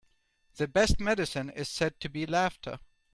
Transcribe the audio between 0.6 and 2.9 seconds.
best medicine is said to be laughter.